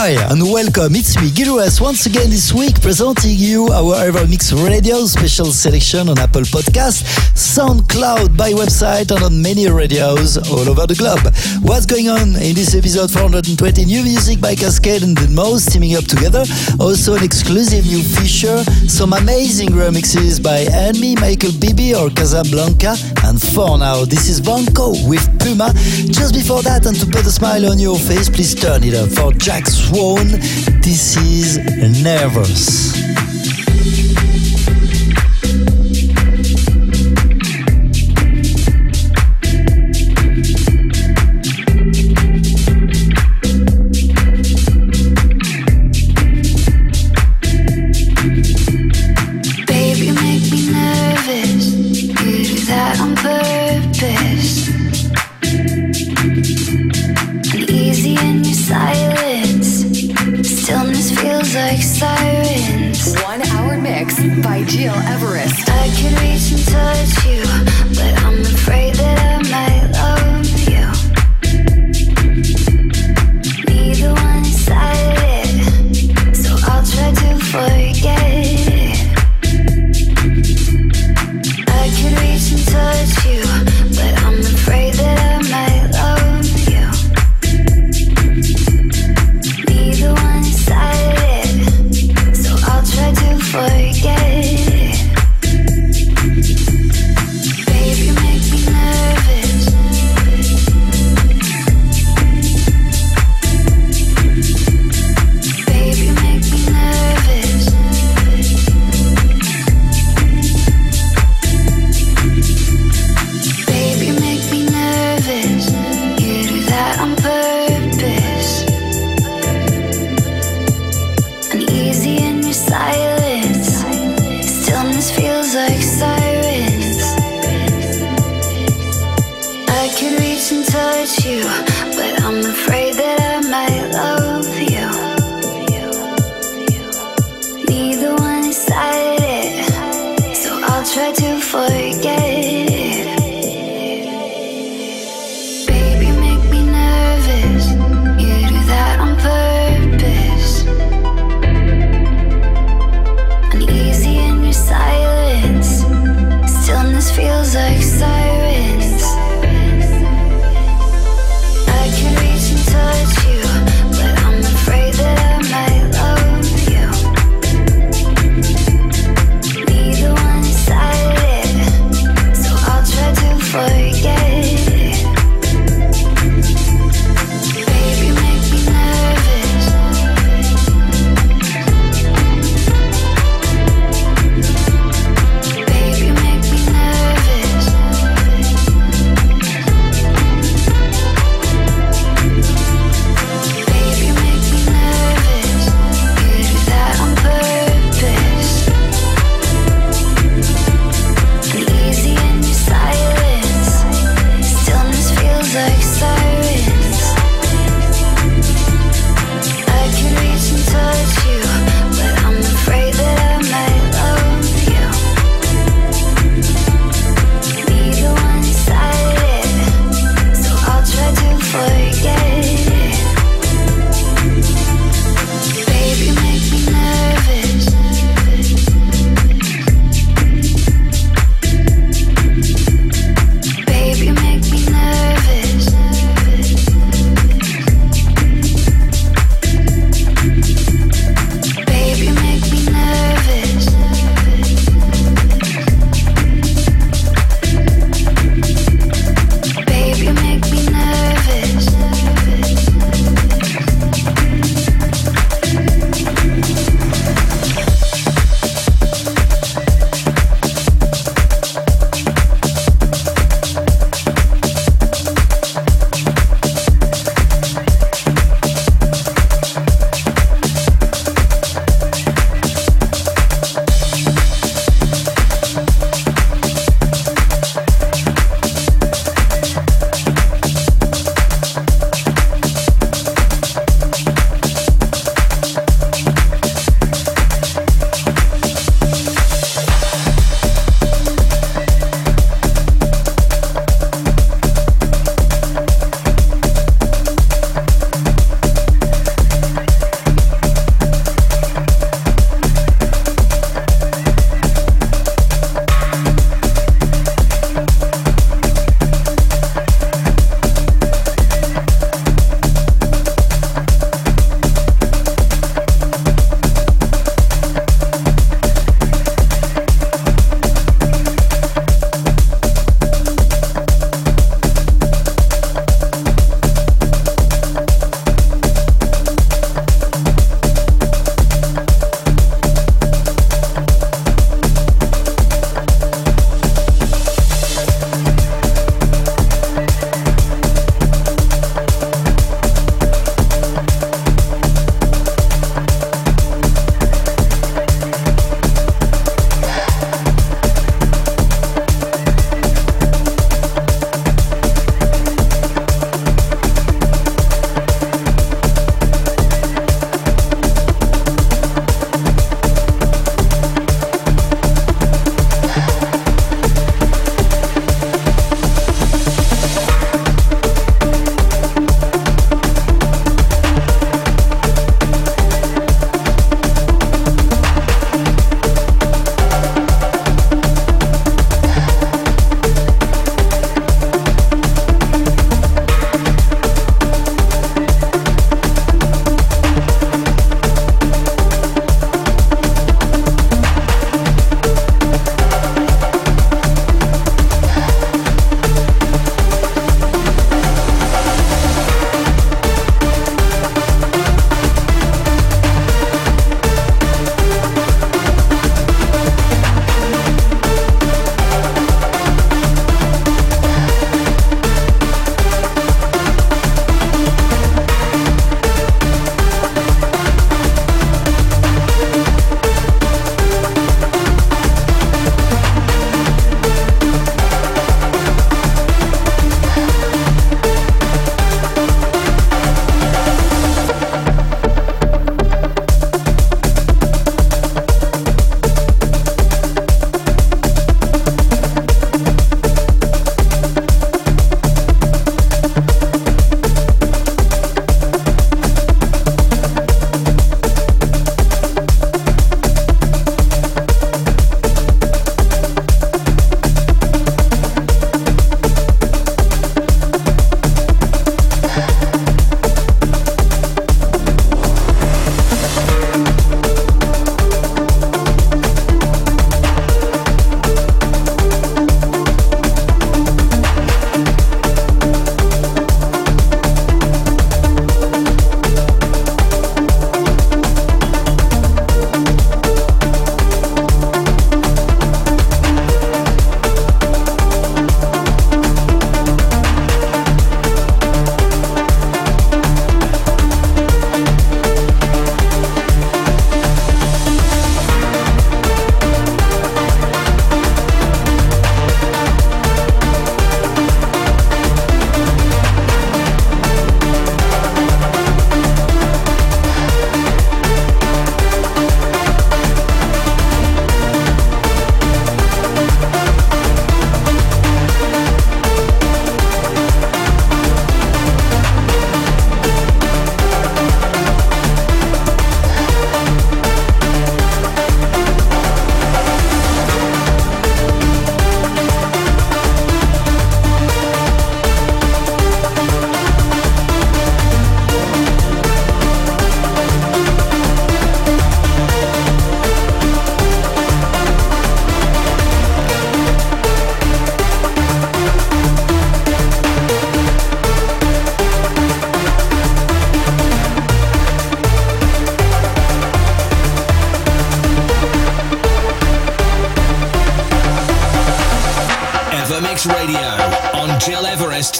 Hi 0.00 0.16
and 0.32 0.42
welcome. 0.42 0.96
It's 0.96 1.20
me, 1.20 1.30
Gil 1.30 1.60
Everest, 1.60 1.82
once 1.82 2.06
again 2.06 2.30
this 2.30 2.54
week 2.54 2.80
presenting 2.80 3.36
you 3.36 3.68
our 3.68 4.00
Evermix 4.00 4.48
Radio 4.64 5.04
special 5.04 5.52
selection 5.52 6.08
on 6.08 6.18
Apple 6.18 6.40
Podcast, 6.48 7.04
SoundCloud, 7.36 8.34
by 8.34 8.52
website, 8.52 9.14
and 9.14 9.22
on 9.22 9.42
many 9.42 9.68
radios 9.68 10.38
all 10.38 10.66
over 10.70 10.86
the 10.86 10.94
globe. 10.94 11.20
What's 11.60 11.84
going 11.84 12.08
on 12.08 12.32
in 12.40 12.56
this 12.56 12.74
episode 12.74 13.10
420? 13.10 13.84
New 13.84 14.02
music 14.02 14.40
by 14.40 14.54
Kaskade 14.54 15.02
and 15.04 15.14
Deadmau5 15.18 15.70
teaming 15.70 15.94
up 15.96 16.04
together. 16.04 16.48
Also 16.80 17.12
an 17.12 17.22
exclusive 17.22 17.84
new 17.84 18.00
feature, 18.00 18.64
some 18.88 19.12
amazing 19.12 19.68
remixes 19.76 20.40
by 20.40 20.64
&ME, 20.96 21.16
Michael 21.20 21.52
Bibi, 21.60 21.94
or 21.94 22.08
Casablanca. 22.08 22.96
And 23.28 23.36
for 23.36 23.76
now, 23.76 24.06
this 24.06 24.30
is 24.30 24.40
Vanko 24.40 24.96
with 25.06 25.28
Puma. 25.44 25.74
Just 26.08 26.32
before 26.32 26.62
that, 26.62 26.86
and 26.86 26.96
to 26.96 27.04
put 27.04 27.26
a 27.26 27.30
smile 27.30 27.68
on 27.68 27.78
your 27.78 27.98
face, 27.98 28.30
please 28.30 28.54
turn 28.54 28.82
it 28.82 28.94
up 28.94 29.10
for 29.12 29.36
Jack 29.36 29.68
Swan. 29.90 30.28
This 30.82 31.16
is 31.16 31.58
Nervous. 32.04 32.94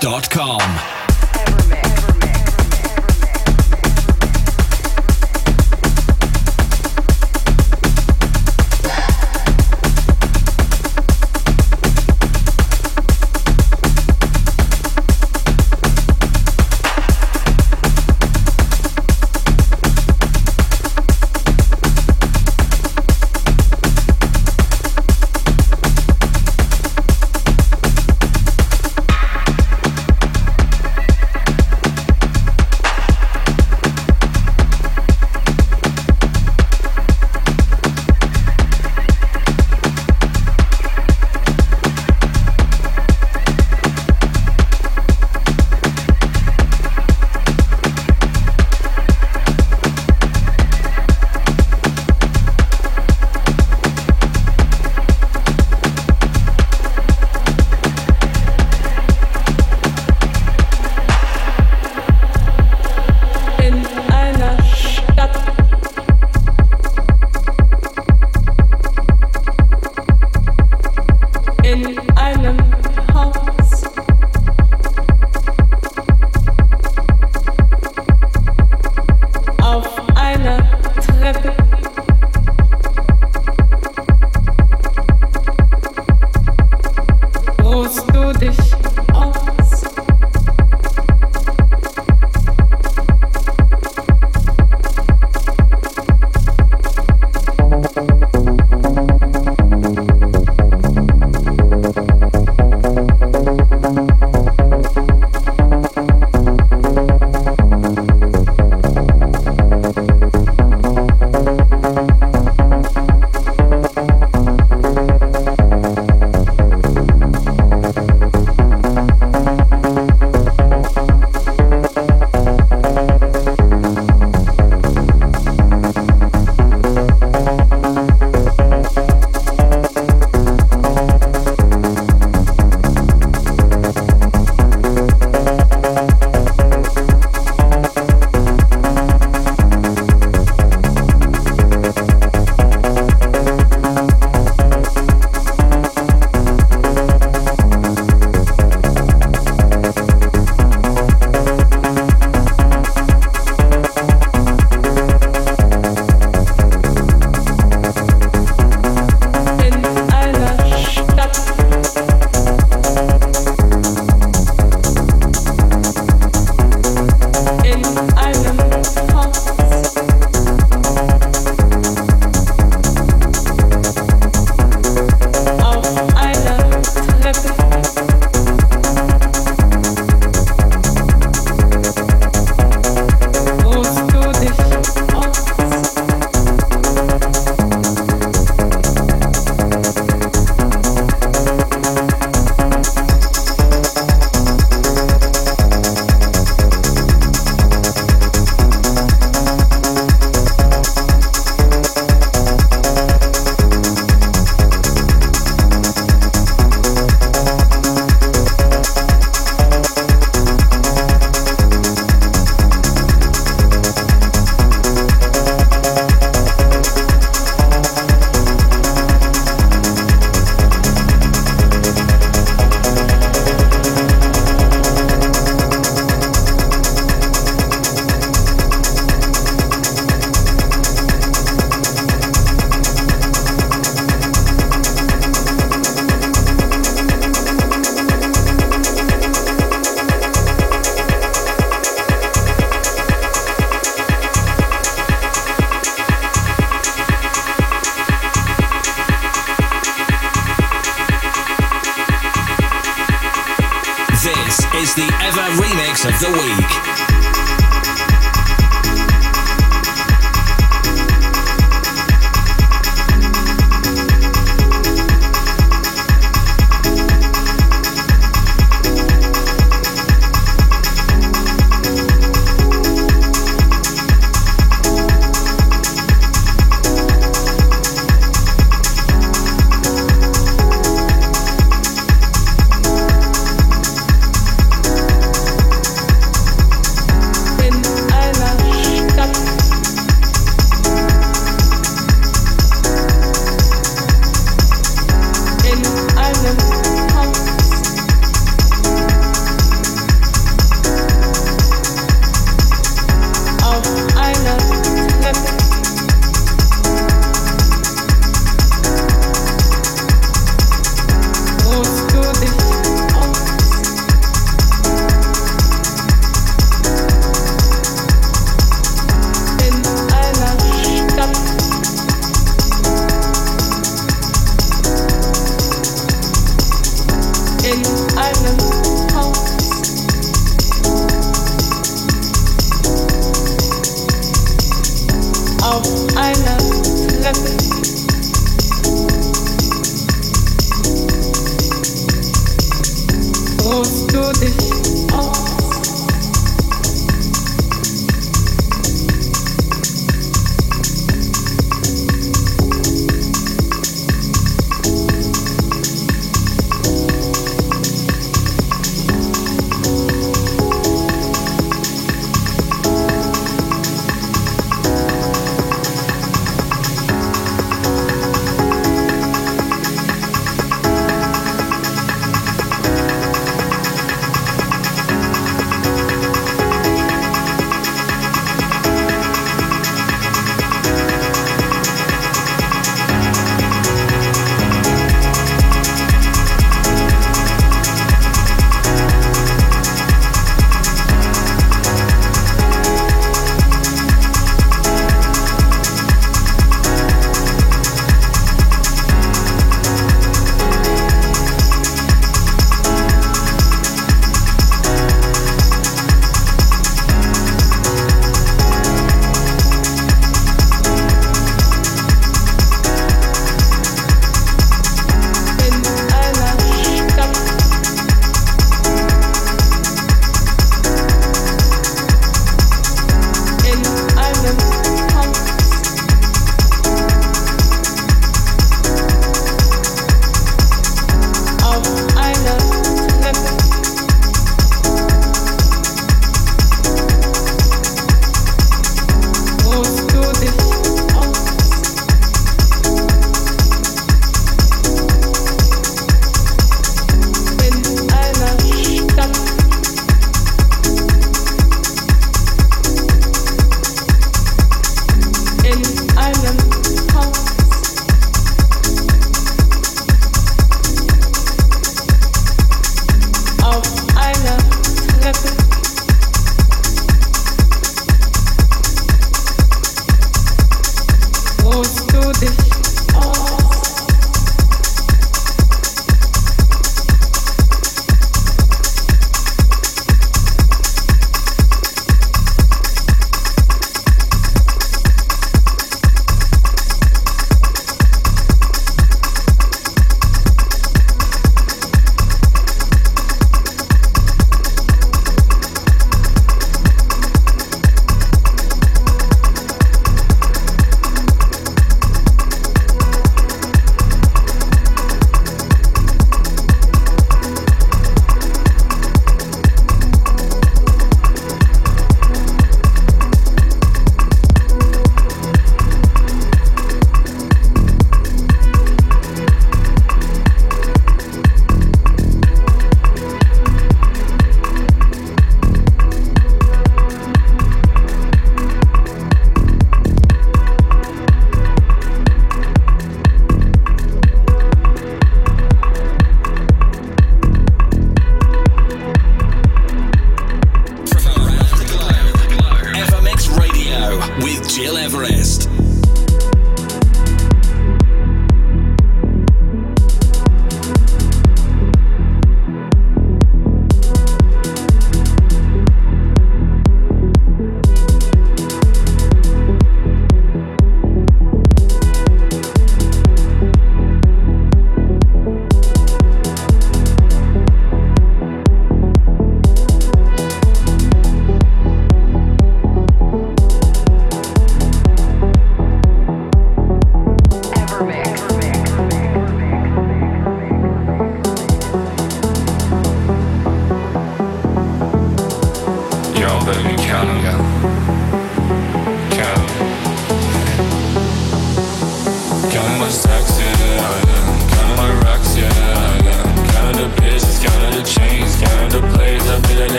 gileverest.com. 0.00 0.49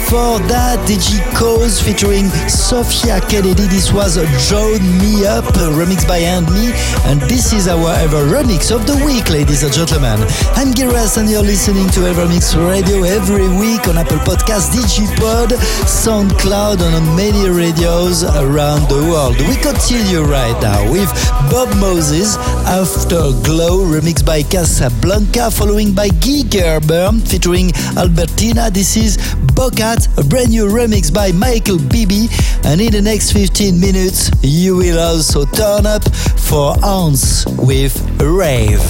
before 0.00 0.38
that, 0.48 0.86
Cause 1.34 1.79
featuring 1.90 2.28
Sophia 2.46 3.20
Kennedy. 3.26 3.66
This 3.66 3.92
was 3.92 4.14
Join 4.48 4.78
Me 5.02 5.26
Up, 5.26 5.42
remixed 5.74 6.06
by 6.06 6.20
&ME, 6.20 6.70
and 7.10 7.20
this 7.22 7.52
is 7.52 7.66
our 7.66 7.90
Ever 7.98 8.22
Remix 8.30 8.70
of 8.70 8.86
the 8.86 8.94
week, 9.04 9.28
ladies 9.28 9.64
and 9.64 9.72
gentlemen. 9.72 10.22
I'm 10.54 10.70
Gil 10.70 10.86
Everest, 10.90 11.16
and 11.16 11.28
you're 11.28 11.42
listening 11.42 11.88
to 11.90 12.06
Evermix 12.06 12.54
Radio 12.54 13.02
every 13.02 13.48
week 13.58 13.88
on 13.88 13.98
Apple 13.98 14.22
Podcasts, 14.22 14.70
Digipod, 14.70 15.50
SoundCloud, 15.82 16.78
and 16.78 16.94
on 16.94 17.16
many 17.16 17.50
radios 17.50 18.22
around 18.22 18.86
the 18.86 19.02
world. 19.10 19.34
We 19.50 19.56
continue 19.56 20.22
right 20.22 20.54
now 20.62 20.86
with 20.92 21.10
Bob 21.50 21.74
Moses, 21.80 22.36
Afterglow, 22.70 23.82
remixed 23.90 24.24
by 24.24 24.44
Casablanca, 24.44 25.50
following 25.50 25.92
by 25.92 26.06
Guy 26.22 26.42
Gerber, 26.46 27.10
featuring 27.26 27.72
Albertina. 27.98 28.70
This 28.70 28.96
is 28.96 29.18
Bocat, 29.58 30.06
a 30.18 30.22
brand 30.22 30.50
new 30.50 30.66
remix 30.66 31.12
by 31.12 31.32
Michael 31.32 31.79
Bibi. 31.88 32.28
And 32.64 32.80
in 32.80 32.92
the 32.92 33.02
next 33.02 33.32
15 33.32 33.78
minutes, 33.78 34.30
you 34.42 34.76
will 34.76 34.98
also 34.98 35.44
turn 35.44 35.86
up 35.86 36.04
for 36.14 36.74
Hans 36.82 37.46
with 37.58 37.94
Rave. 38.20 38.80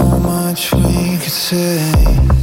much 0.00 0.72
we 0.72 1.16
could 1.18 1.32
say. 1.32 2.39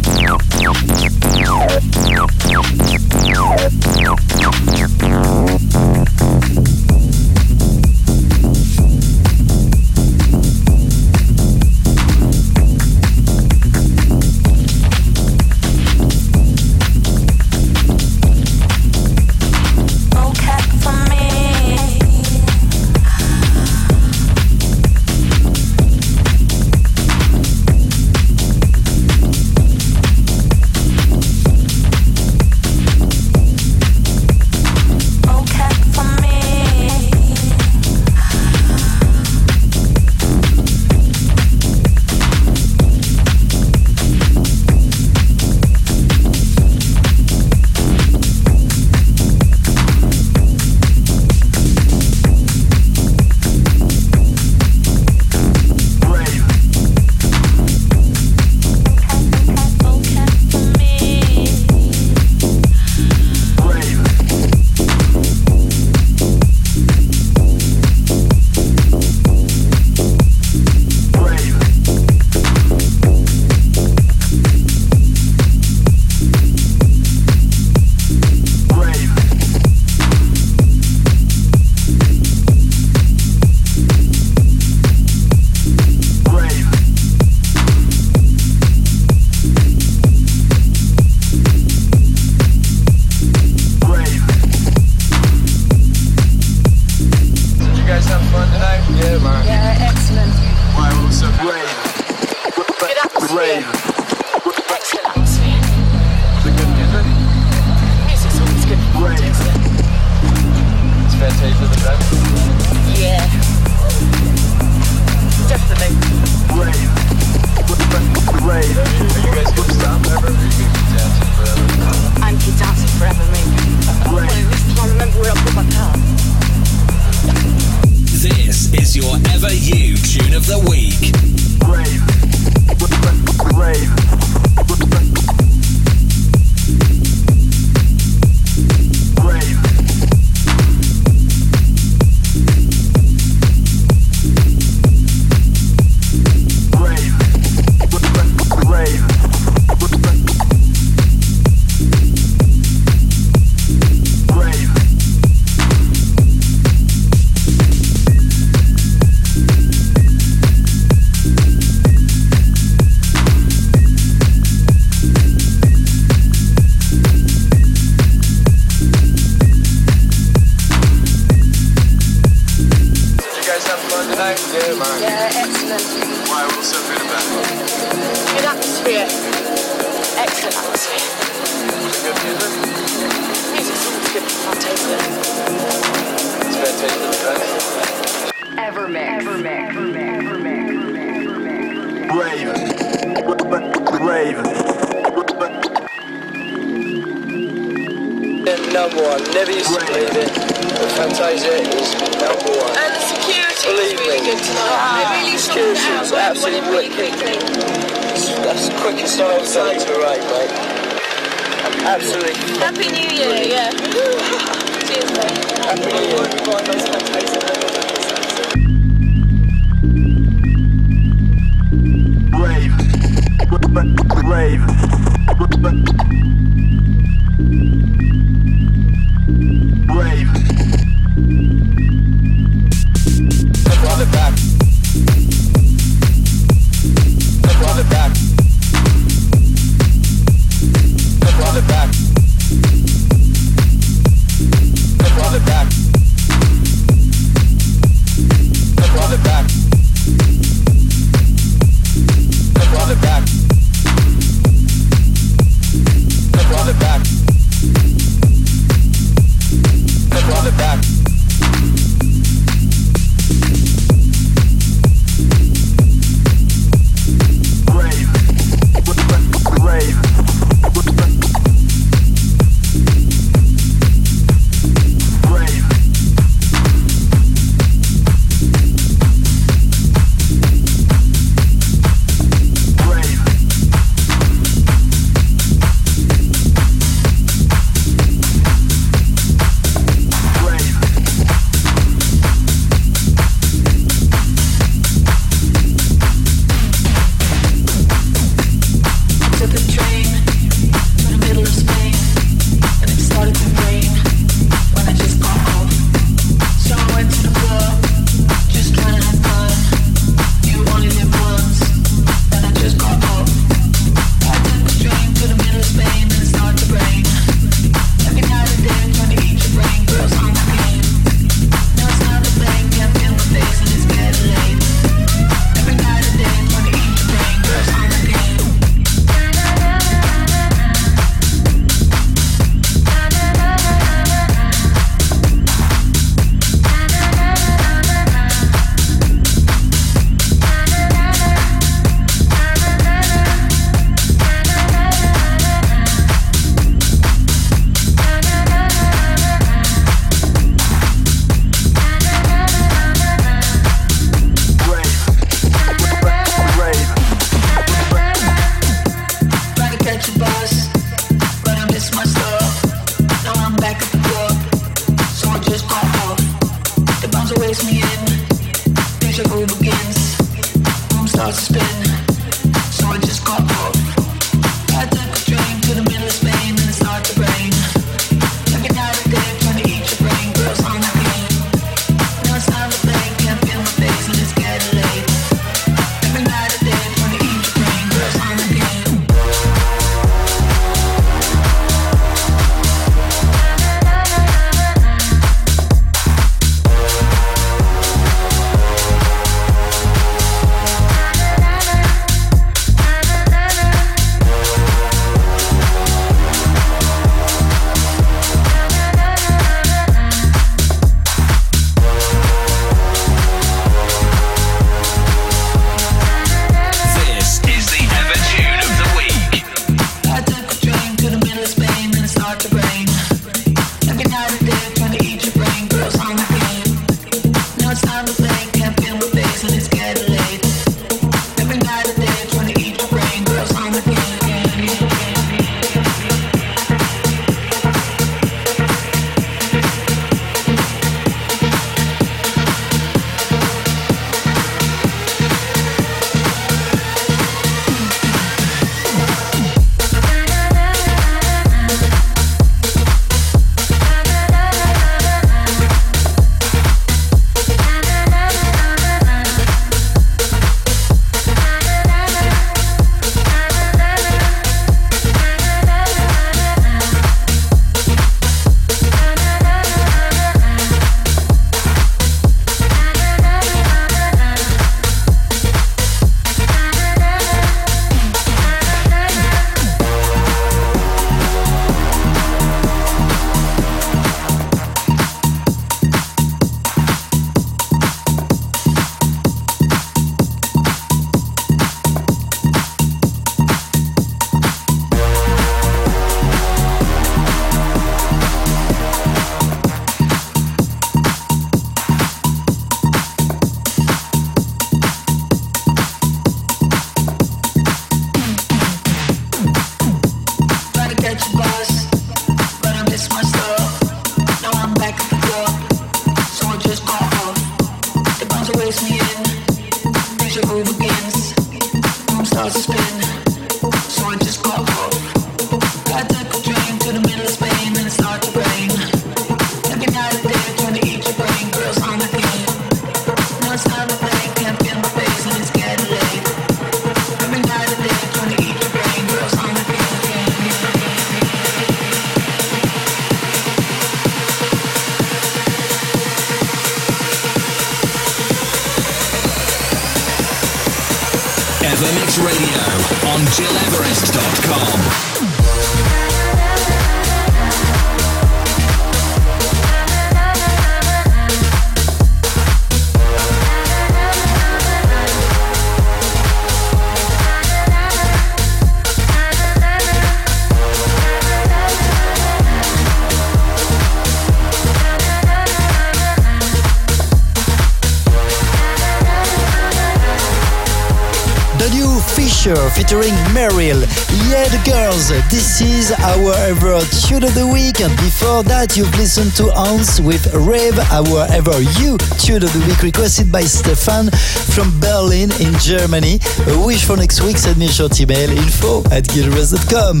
This 584.96 585.60
is 585.60 585.92
our 585.92 586.32
ever 586.48 586.80
tune 587.04 587.22
of 587.22 587.34
the 587.34 587.46
week. 587.46 587.82
And 587.82 587.94
before 587.98 588.42
that, 588.44 588.78
you've 588.78 588.96
listened 588.96 589.36
to 589.36 589.52
Hans 589.52 590.00
with 590.00 590.32
Rave, 590.32 590.78
our 590.90 591.28
ever 591.36 591.60
you 591.76 591.98
tune 592.16 592.42
of 592.42 592.50
the 592.54 592.64
week 592.66 592.82
requested 592.82 593.30
by 593.30 593.42
Stefan 593.42 594.10
from 594.56 594.72
Berlin 594.80 595.30
in 595.38 595.52
Germany. 595.60 596.18
A 596.48 596.66
wish 596.66 596.86
for 596.86 596.96
next 596.96 597.20
week, 597.20 597.36
send 597.36 597.58
me 597.58 597.66
a 597.66 597.68
short 597.68 598.00
email 598.00 598.30
info 598.30 598.80
at 598.88 599.04
gilres.com. 599.04 600.00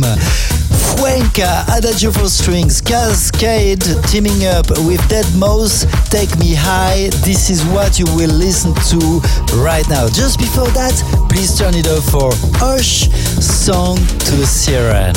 Cuenca, 0.96 1.64
Adagio 1.76 2.10
for 2.10 2.28
Strings, 2.28 2.80
Kaskade 2.80 3.84
teaming 4.10 4.46
up 4.46 4.68
with 4.86 5.00
Deadmau5, 5.08 6.10
Take 6.10 6.38
Me 6.38 6.54
High. 6.54 7.10
This 7.24 7.50
is 7.50 7.64
what 7.66 7.98
you 7.98 8.06
will 8.16 8.32
listen 8.32 8.74
to 8.90 9.20
right 9.62 9.88
now. 9.88 10.08
Just 10.08 10.38
before 10.38 10.68
that, 10.68 10.94
please 11.30 11.56
turn 11.56 11.74
it 11.74 11.86
off 11.86 12.04
for 12.10 12.30
Hush, 12.58 13.08
Song 13.40 13.96
to 13.96 14.36
the 14.36 14.46
Siren. 14.46 15.14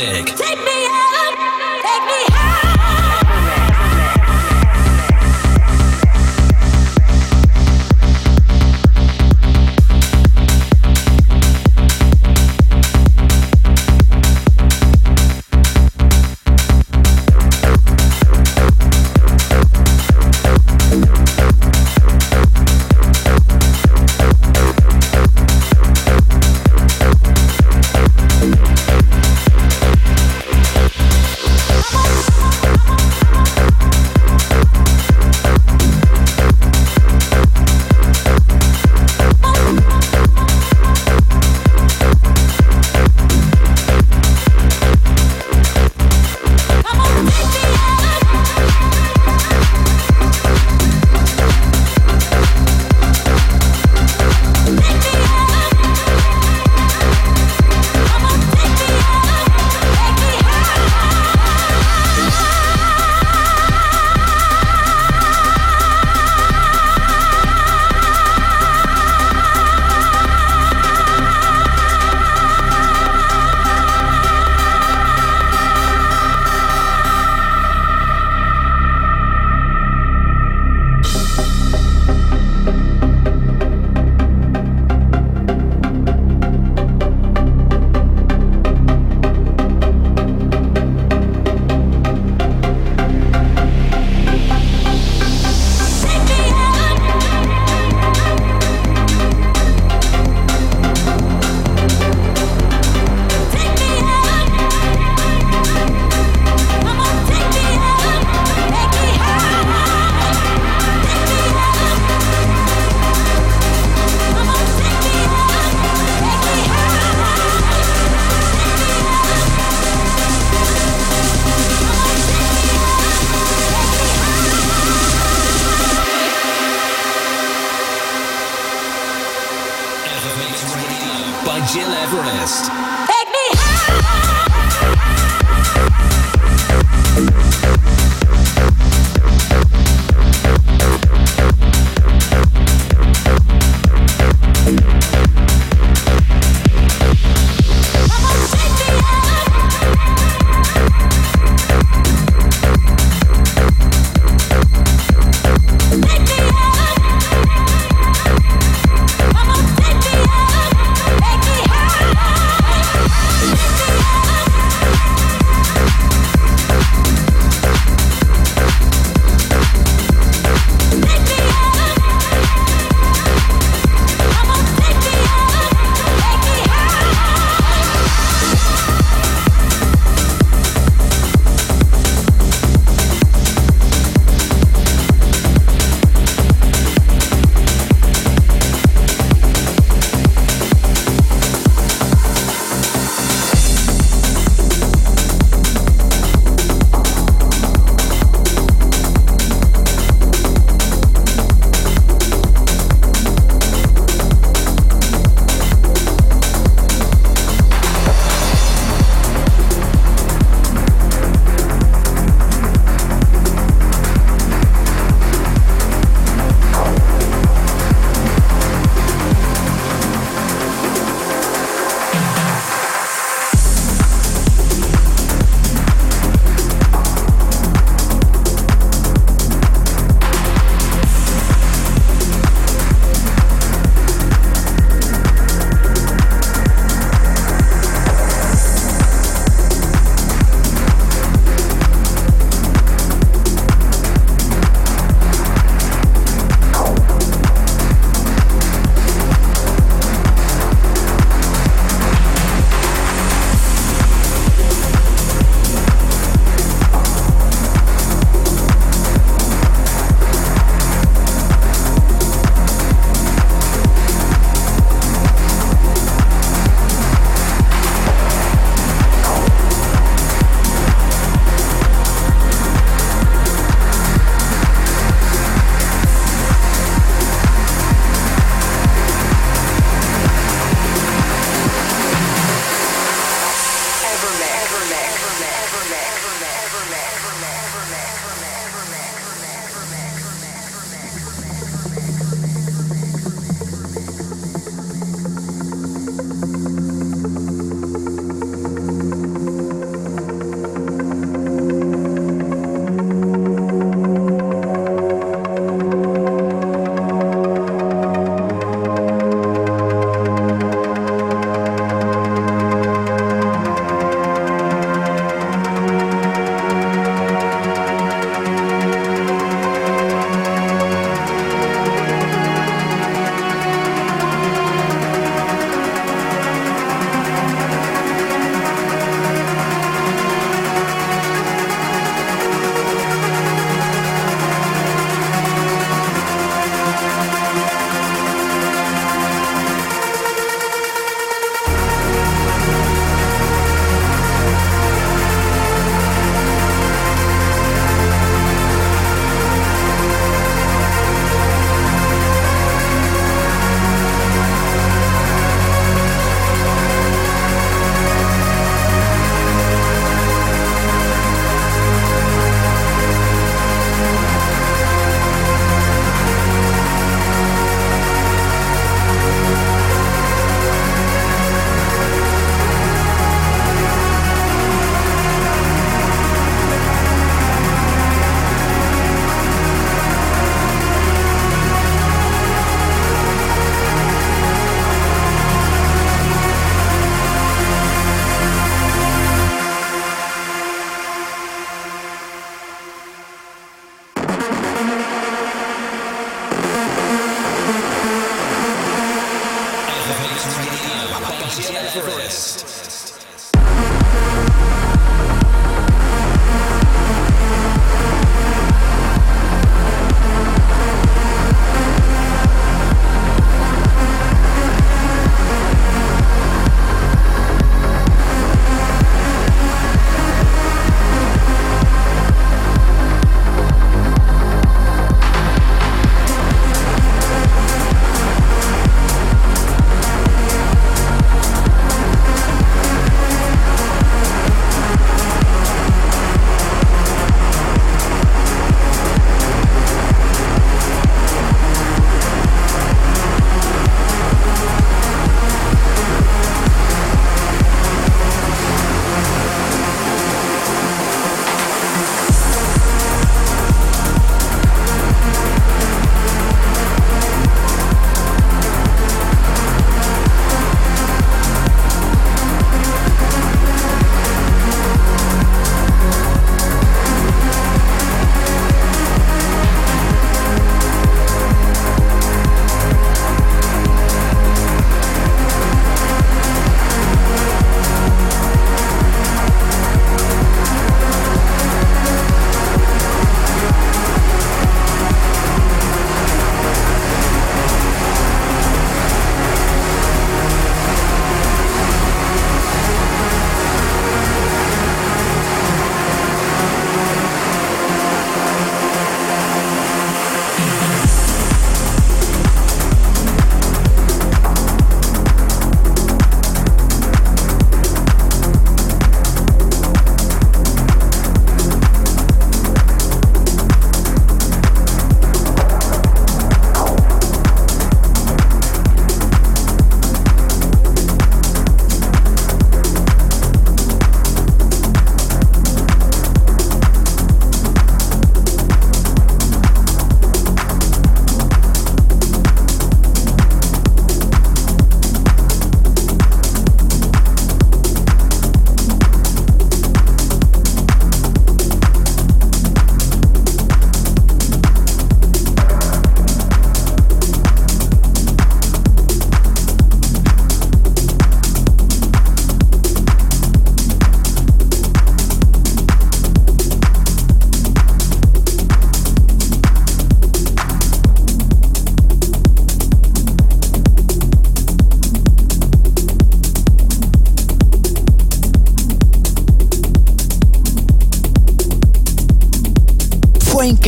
music. 0.00 0.43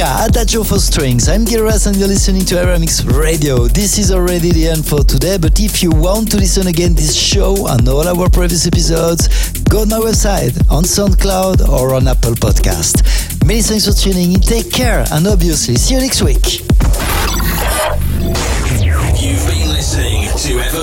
Polka, 0.06 0.26
Adagio 0.26 0.62
for 0.62 0.78
Strings. 0.78 1.28
I'm 1.28 1.44
Gil 1.44 1.60
Everest 1.60 1.86
and 1.86 1.96
you're 1.96 2.08
listening 2.08 2.44
to 2.46 2.54
Evermix 2.56 3.04
Radio. 3.18 3.66
This 3.66 3.98
is 3.98 4.12
already 4.12 4.52
the 4.52 4.68
end 4.68 4.86
for 4.86 5.02
today, 5.02 5.38
but 5.38 5.58
if 5.60 5.82
you 5.82 5.90
want 5.90 6.30
to 6.30 6.36
listen 6.36 6.66
again 6.66 6.94
this 6.94 7.14
show 7.14 7.66
and 7.68 7.88
all 7.88 8.06
our 8.06 8.28
previous 8.28 8.66
episodes, 8.66 9.28
go 9.64 9.80
on 9.80 9.88
my 9.88 9.98
website, 9.98 10.54
on 10.70 10.84
SoundCloud 10.84 11.68
or 11.68 11.94
on 11.94 12.08
Apple 12.08 12.34
Podcast. 12.34 13.02
Many 13.46 13.62
thanks 13.62 13.86
for 13.86 13.92
tuning 13.92 14.32
in, 14.32 14.40
take 14.40 14.70
care, 14.72 15.04
and 15.12 15.26
obviously 15.26 15.76
see 15.76 15.94
you 15.94 16.00
next 16.00 16.22
week. 16.22 16.65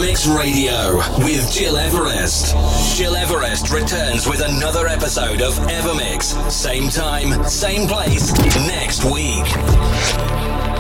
Mix 0.02 0.28
Radio 0.28 0.98
with 1.20 1.54
Gil 1.54 1.78
Everest. 1.78 2.56
Gil 2.98 3.16
Everest 3.16 3.72
returns 3.72 4.28
with 4.28 4.42
another 4.42 4.88
episode 4.88 5.42
of 5.42 5.54
Evermix. 5.68 6.52
Same 6.52 6.90
time, 6.90 7.44
same 7.46 7.88
place, 7.88 8.32
next 8.68 9.04
week. 9.04 10.73